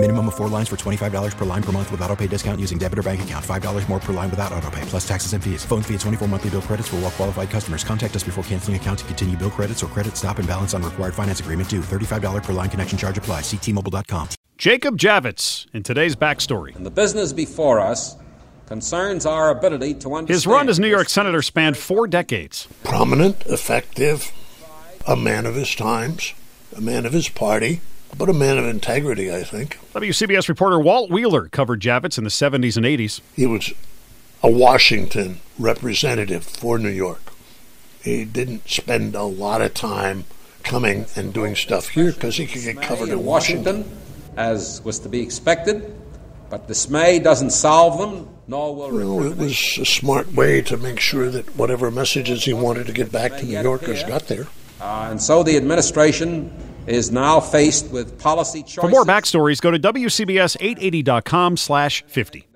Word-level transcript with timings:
Minimum 0.00 0.28
of 0.28 0.36
four 0.36 0.46
lines 0.48 0.68
for 0.68 0.76
$25 0.76 1.36
per 1.36 1.44
line 1.44 1.62
per 1.62 1.72
month 1.72 1.90
with 1.90 2.00
auto 2.02 2.14
pay 2.14 2.28
discount 2.28 2.60
using 2.60 2.78
debit 2.78 3.00
or 3.00 3.02
bank 3.02 3.20
account. 3.22 3.44
$5 3.44 3.88
more 3.88 3.98
per 3.98 4.12
line 4.12 4.30
without 4.30 4.52
auto 4.52 4.70
pay, 4.70 4.80
plus 4.82 5.06
taxes 5.06 5.32
and 5.32 5.42
fees. 5.42 5.64
Phone 5.64 5.82
fee 5.82 5.94
at 5.94 6.00
24 6.00 6.28
monthly 6.28 6.50
bill 6.50 6.62
credits 6.62 6.86
for 6.86 6.96
all 6.96 7.02
well 7.02 7.10
qualified 7.10 7.50
customers. 7.50 7.82
Contact 7.82 8.14
us 8.14 8.22
before 8.22 8.44
canceling 8.44 8.76
account 8.76 9.00
to 9.00 9.04
continue 9.06 9.36
bill 9.36 9.50
credits 9.50 9.82
or 9.82 9.88
credit 9.88 10.16
stop 10.16 10.38
and 10.38 10.46
balance 10.46 10.72
on 10.72 10.84
required 10.84 11.14
finance 11.14 11.40
agreement 11.40 11.68
due. 11.68 11.80
$35 11.80 12.44
per 12.44 12.52
line 12.52 12.70
connection 12.70 12.96
charge 12.96 13.18
apply. 13.18 13.40
Ctmobile.com. 13.40 14.28
Jacob 14.56 14.98
Javits 14.98 15.66
in 15.74 15.82
today's 15.82 16.14
backstory. 16.14 16.76
And 16.76 16.86
the 16.86 16.92
business 16.92 17.32
before 17.32 17.80
us 17.80 18.16
concerns 18.66 19.26
our 19.26 19.50
ability 19.50 19.94
to 19.94 20.14
understand. 20.14 20.28
His 20.28 20.46
run 20.46 20.68
as 20.68 20.78
New 20.78 20.86
York 20.86 21.08
Senator 21.08 21.42
spanned 21.42 21.76
four 21.76 22.06
decades. 22.06 22.68
Prominent, 22.84 23.44
effective, 23.46 24.30
a 25.08 25.16
man 25.16 25.44
of 25.44 25.56
his 25.56 25.74
times, 25.74 26.34
a 26.76 26.80
man 26.80 27.04
of 27.04 27.12
his 27.12 27.28
party 27.28 27.80
but 28.16 28.28
a 28.28 28.32
man 28.32 28.58
of 28.58 28.64
integrity, 28.64 29.32
I 29.32 29.42
think. 29.42 29.78
WCBS 29.92 30.48
reporter 30.48 30.78
Walt 30.78 31.10
Wheeler 31.10 31.48
covered 31.48 31.80
Javits 31.80 32.18
in 32.18 32.24
the 32.24 32.30
70s 32.30 32.76
and 32.76 32.86
80s. 32.86 33.20
He 33.36 33.46
was 33.46 33.72
a 34.42 34.50
Washington 34.50 35.40
representative 35.58 36.44
for 36.44 36.78
New 36.78 36.88
York. 36.88 37.32
He 38.02 38.24
didn't 38.24 38.68
spend 38.68 39.14
a 39.14 39.24
lot 39.24 39.60
of 39.60 39.74
time 39.74 40.24
coming 40.62 41.06
and 41.16 41.32
doing 41.32 41.56
stuff 41.56 41.88
here 41.88 42.12
because 42.12 42.36
he 42.36 42.46
could 42.46 42.62
get 42.62 42.80
covered 42.80 43.08
in 43.08 43.24
Washington, 43.24 43.78
Washington, 43.78 43.98
as 44.36 44.82
was 44.84 45.00
to 45.00 45.08
be 45.08 45.20
expected. 45.20 45.94
But 46.50 46.66
dismay 46.66 47.18
doesn't 47.18 47.50
solve 47.50 47.98
them, 47.98 48.28
nor 48.46 48.74
will 48.74 48.90
well, 48.90 49.22
it 49.30 49.36
was 49.36 49.78
a 49.78 49.84
smart 49.84 50.32
way 50.32 50.62
to 50.62 50.76
make 50.76 51.00
sure 51.00 51.28
that 51.28 51.56
whatever 51.56 51.90
messages 51.90 52.44
he 52.44 52.54
wanted 52.54 52.86
to 52.86 52.92
get 52.92 53.12
back 53.12 53.36
to 53.36 53.44
New 53.44 53.60
Yorkers 53.60 54.02
got 54.04 54.28
there. 54.28 54.46
Uh, 54.80 55.08
and 55.10 55.20
so 55.20 55.42
the 55.42 55.56
administration 55.56 56.50
is 56.88 57.10
now 57.10 57.40
faced 57.40 57.90
with 57.90 58.18
policy 58.18 58.62
choices. 58.62 58.80
For 58.80 58.88
more 58.88 59.04
backstories, 59.04 59.60
go 59.60 59.70
to 59.70 59.78
WCBS880.com 59.78 61.56
slash 61.56 62.04
50. 62.06 62.48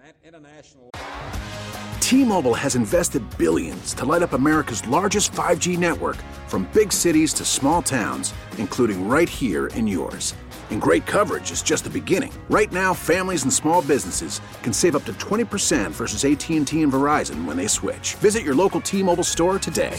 T-Mobile 2.01 2.53
has 2.53 2.77
invested 2.77 3.23
billions 3.39 3.95
to 3.95 4.05
light 4.05 4.23
up 4.23 4.35
America's 4.35 4.87
largest 4.87 5.33
5G 5.33 5.79
network 5.79 6.17
from 6.47 6.69
big 6.75 6.93
cities 6.93 7.33
to 7.33 7.43
small 7.43 7.81
towns, 7.81 8.35
including 8.59 9.09
right 9.09 9.29
here 9.29 9.69
in 9.69 9.87
yours. 9.87 10.35
And 10.71 10.81
great 10.81 11.07
coverage 11.07 11.51
is 11.51 11.63
just 11.63 11.85
the 11.85 11.91
beginning. 11.91 12.33
Right 12.51 12.71
now, 12.71 12.93
families 12.93 13.45
and 13.45 13.53
small 13.53 13.81
businesses 13.81 14.43
can 14.63 14.75
save 14.75 14.95
up 14.95 15.07
to 15.07 15.13
20% 15.15 15.91
versus 15.91 16.25
AT&T 16.25 16.83
and 16.83 16.93
Verizon 16.93 17.47
when 17.47 17.57
they 17.57 17.67
switch. 17.67 18.15
Visit 18.17 18.43
your 18.43 18.55
local 18.55 18.83
T-Mobile 18.83 19.25
store 19.25 19.59
today. 19.59 19.99